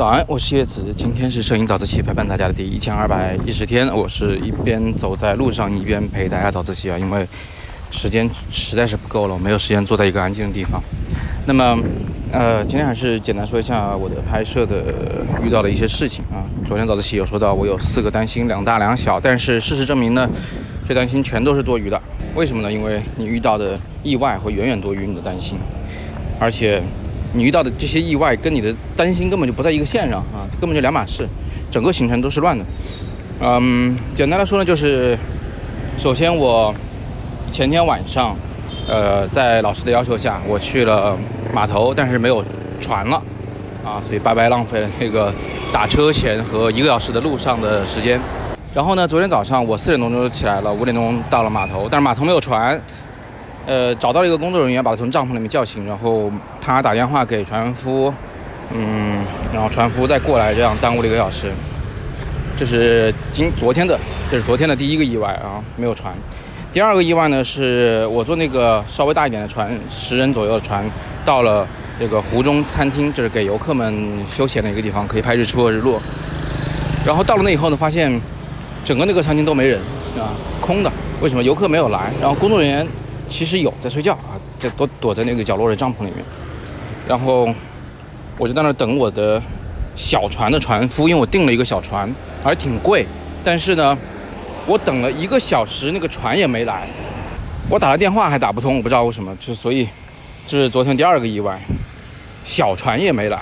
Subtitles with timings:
[0.00, 3.86] 早安，我是叶子，今天是摄影早自习陪伴大家的第一千二百一十天。
[3.94, 7.28] 我是一边走在路上，一边陪大家早自习啊，因为
[7.90, 10.82] 时间实在是不够了，我没有时间坐在一个安静的地方。
[11.44, 11.78] 那么，
[12.32, 14.82] 呃，今天还是简单说一下我的拍摄的
[15.44, 16.48] 遇到的一些事情啊。
[16.66, 20.26] 昨天早自习有说到我有四个担心，两大两小，但是事实证明呢，
[20.88, 22.00] 这担心全都是多余的。
[22.34, 22.72] 为什么呢？
[22.72, 25.58] 因为你遇到的意外会远远多于你的担心，
[26.38, 26.82] 而且。
[27.32, 31.28] 你遇到的这些意外跟你的担心根本就不在一个线上啊，根本就两码事，
[31.70, 32.64] 整个行程都是乱的。
[33.40, 35.16] 嗯，简单来说呢，就是
[35.96, 36.74] 首先我
[37.52, 38.36] 前天晚上，
[38.88, 41.16] 呃，在老师的要求下，我去了
[41.54, 42.44] 码头，但是没有
[42.80, 43.22] 船了
[43.84, 45.32] 啊，所以白白浪费了那个
[45.72, 48.20] 打车钱和一个小时的路上的时间。
[48.74, 52.80] 然后呢，昨天早上我四点多钟就起来了，五点钟到了码头，但是码头没有船。
[53.66, 58.12] 呃，找到了一个工作人员，把他从帐篷里面叫醒，然后他打电话给船夫，
[58.74, 61.52] 嗯，然后船夫再过来，这样耽误了一个小时。
[62.56, 63.98] 这是今昨天的，
[64.30, 66.12] 这是昨天的第一个意外啊，没有船。
[66.72, 70.84] 第二个意外呢，是我坐那个稍微大一点的船，十人左右的船，
[71.24, 71.66] 到了
[71.98, 73.94] 这个湖中餐厅，就是给游客们
[74.26, 76.00] 休闲的一个地方，可以拍日出和日落。
[77.06, 78.20] 然后到了那以后呢，发现
[78.84, 79.78] 整个那个餐厅都没人
[80.18, 80.90] 啊，空的。
[81.20, 82.10] 为什么游客没有来？
[82.20, 82.86] 然后工作人员。
[83.30, 86.16] 其实有在睡觉啊，在躲躲在那个角落的帐篷里面，
[87.08, 87.48] 然后
[88.36, 89.40] 我就在那等我的
[89.94, 93.06] 小船的船夫，因为我订了一个小船，而挺贵，
[93.44, 93.96] 但是呢，
[94.66, 96.88] 我等了一个小时，那个船也没来，
[97.70, 99.88] 我打了电话还打不通，我不知道为什么，就所以
[100.48, 101.56] 这是昨天第二个意外，
[102.44, 103.38] 小船也没来，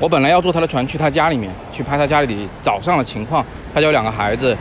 [0.00, 4.56] 我本来要坐他的船去他家里面去拍他家里的早上的情况，他家有两个孩子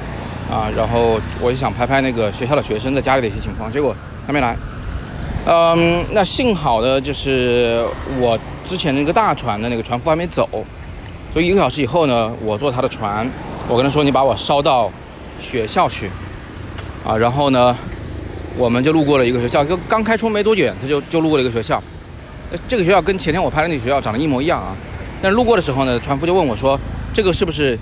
[0.48, 3.96] 啊，然后我就想拍拍那个学校的学生在家里的一些情况，结果。
[4.30, 4.56] 还没来，
[5.48, 7.84] 嗯，那幸好的就是
[8.20, 10.48] 我之前那个大船的那个船夫还没走，
[11.34, 13.28] 所以一个小时以后呢，我坐他的船，
[13.68, 14.92] 我跟他说你把我捎到
[15.40, 16.12] 学校去，
[17.04, 17.76] 啊，然后呢，
[18.56, 21.82] 我们就路过了一个学校，就刚开出没多远，他就就路过了一个学校，
[22.68, 24.76] 这个学校跟前天我拍的那个学校长得一模一样啊，
[25.24, 26.80] 但是路过的时候呢，船夫就问我说，
[27.12, 27.76] 这个是不是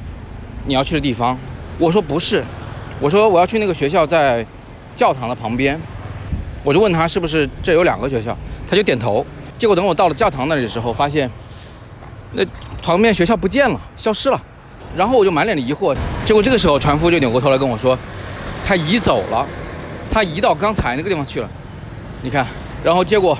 [0.65, 1.37] 你要去的地方？
[1.77, 2.41] 我说不是，
[3.01, 4.45] 我说我要去那个学校在
[4.95, 5.77] 教堂的旁边。
[6.67, 8.37] 我就问他是不是这有两个学校，
[8.69, 9.25] 他就点头。
[9.57, 11.31] 结果等我到了教堂那里的时候，发现
[12.33, 12.45] 那
[12.83, 14.41] 旁边学校不见了，消失了。
[14.93, 15.95] 然后我就满脸的疑惑。
[16.25, 17.97] 结果这个时候船夫就扭过头来跟我说，
[18.65, 19.47] 他移走了，
[20.11, 21.49] 他移到刚才那个地方去了。
[22.21, 22.45] 你看，
[22.83, 23.37] 然后结果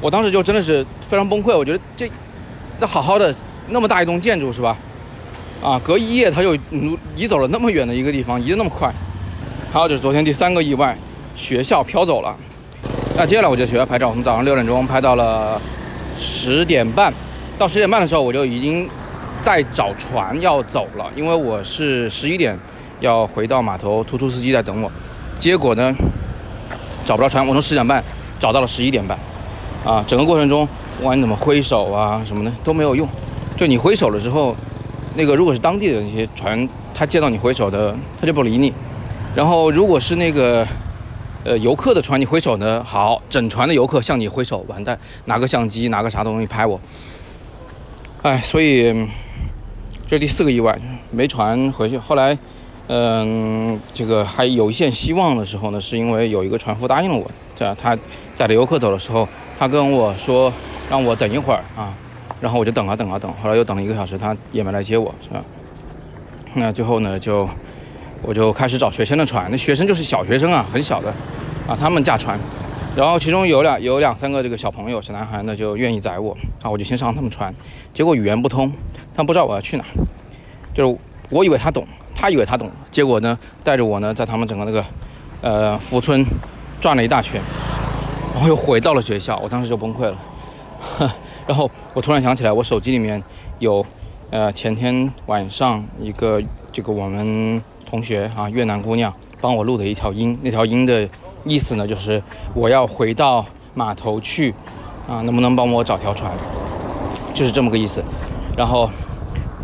[0.00, 1.54] 我当时就真的是非常崩溃。
[1.54, 2.10] 我觉得这
[2.78, 3.34] 那好好的
[3.68, 4.74] 那么大一栋建筑是吧？
[5.62, 6.56] 啊，隔一夜他就
[7.14, 8.90] 移走了那么远的一个地方，移得那么快。
[9.70, 10.96] 还有就是昨天第三个意外。
[11.34, 12.36] 学校飘走了，
[13.16, 15.60] 那接下来我就学校拍照，从早上六点钟拍到了
[16.18, 17.12] 十点半，
[17.58, 18.88] 到十点半的时候我就已经
[19.42, 22.58] 在找船要走了，因为我是十一点
[23.00, 24.90] 要回到码头，突突司机在等我，
[25.38, 25.94] 结果呢
[27.04, 28.02] 找不到船，我从十点半。
[28.40, 29.18] 找到了十一点半，
[29.84, 30.66] 啊，整个过程中
[30.96, 33.06] 不管你怎么挥手啊什么的都没有用，
[33.54, 34.56] 就你挥手了之后，
[35.14, 38.72] 那个如果是当地的那些船，他见到你挥手的，他就不理你，
[39.34, 40.66] 然后如果是那个。
[41.42, 42.84] 呃，游客的船，你挥手呢？
[42.84, 46.78] 好，整船的游客向你挥手，完蛋，拿个相机，拿个啥东西拍我。
[48.20, 48.92] 哎，所以
[50.06, 50.78] 这是第四个意外，
[51.10, 51.96] 没船回去。
[51.96, 52.36] 后来，
[52.88, 57.96] 嗯，这个还有一线希望的时候呢，是因为有一个船夫答应了我，在他
[58.34, 59.26] 载着游客走的时候，
[59.58, 60.52] 他跟我说
[60.90, 61.96] 让我等一会儿啊，
[62.38, 65.42] 然后我就等啊等啊等，后来又等了一个小时，他也没来接我，是吧？
[66.52, 67.48] 那最后呢，就。
[68.22, 71.08] 我就开始找学生的船，那学生就是小学生啊，很小的，
[71.66, 72.38] 啊，他们驾船，
[72.94, 77.52] 然后其中有两有两三个这个小朋友，小男孩呢就愿意载我，啊，我就先上他们船，
[77.94, 78.70] 结果语言不通，
[79.14, 79.84] 他不知道我要去哪，
[80.74, 80.98] 就是
[81.30, 84.84] 我以为他懂，他以为他懂，结果呢带着我呢在他们整个那个，
[85.40, 86.24] 呃，福村
[86.78, 87.40] 转了一大圈，
[88.34, 90.16] 然后又回到了学校，我当时就崩溃了，
[91.48, 93.22] 然后我突然想起来，我手机里面
[93.60, 93.84] 有，
[94.30, 97.62] 呃，前天晚上一个这个我们。
[97.90, 101.08] 同学啊，越南姑娘帮我录的一条音，那条音的
[101.44, 102.22] 意思呢，就是
[102.54, 103.44] 我要回到
[103.74, 104.54] 码头去，
[105.08, 106.30] 啊，能不能帮我找条船？
[107.34, 108.00] 就是这么个意思。
[108.56, 108.88] 然后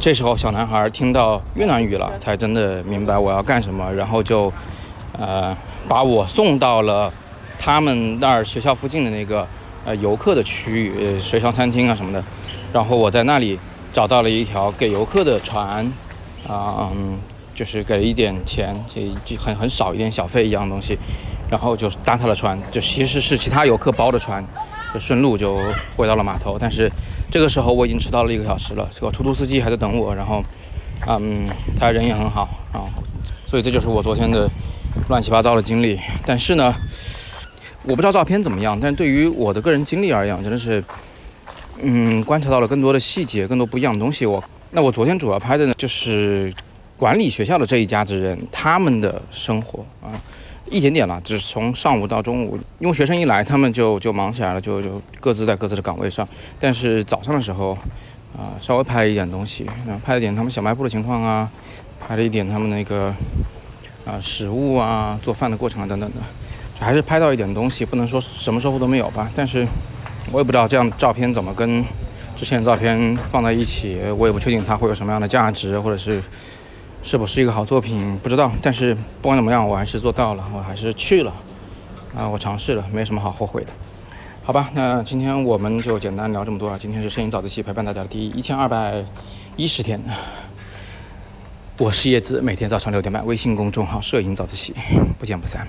[0.00, 4.52] 这时候小男孩听到越南语了，才真的明白我要干什么，然后就
[5.12, 5.56] 呃
[5.86, 7.12] 把我送到了
[7.60, 9.46] 他们那儿学校附近的那个
[9.84, 12.24] 呃游客的区域，呃水上餐厅啊什么的。
[12.72, 13.56] 然后我在那里
[13.92, 15.92] 找到了一条给游客的船，
[16.48, 16.90] 啊。
[17.56, 20.96] 就是给了一点钱，就就很很少一点小费一样东西，
[21.50, 24.44] 然后就搭他的船，就其实是其他游客包的船，
[24.92, 25.58] 就顺路就
[25.96, 26.58] 回到了码头。
[26.58, 26.92] 但是
[27.30, 30.44] 这个时候我已经迟到了一个小时了，这个出租司机还在等我，然后，
[31.08, 31.48] 嗯，
[31.80, 32.84] 他人也很好啊，
[33.46, 34.46] 所以这就是我昨天的
[35.08, 35.98] 乱七八糟的经历。
[36.26, 36.74] 但是呢，
[37.84, 40.84] 我不知道照片怎么样，但对于我的个人经历而言，真的是，
[41.80, 44.26] 嗯，观察到了更多的细节，更多不一样的东西。
[44.26, 46.52] 我那我昨天主要拍的呢，就是
[46.96, 50.10] 管理学校的这一家子人他们的生活啊。
[50.68, 56.28] 一点点了，只从上午到中午，因为学生一来，他们就就忙起来了，就就各自在各自的岗位上。
[56.58, 57.70] 但是早上的时候，
[58.36, 61.48] 啊，稍微拍一点东西，啊，拍了点他们小卖部的情况啊，
[62.00, 63.14] 拍了一点他们那个
[64.04, 66.16] 啊食物啊做饭的过程啊等等的，
[66.80, 69.30] 还是拍到一点东西，不能说什么收获都没有吧。
[69.36, 69.64] 但是
[70.32, 71.84] 我也不知道这样照片怎么跟
[72.34, 76.20] 之前照片放在一起，我也不确定它会有什么样的价值，或者是。
[77.06, 78.92] 是否是一个好作品不知道，但是
[79.22, 81.32] 不管怎么样，我还是做到了，我还是去了，
[82.16, 83.72] 啊，我尝试了，没什么好后悔的，
[84.42, 84.70] 好吧？
[84.74, 86.76] 那今天我们就简单聊这么多啊。
[86.76, 89.04] 今天是摄影早自习陪伴大家的第一千二百
[89.54, 90.02] 一十天，
[91.78, 94.74] 我是叶子，每天早上六点半，微信公众号摄影早自习，
[95.16, 95.64] 不见不散。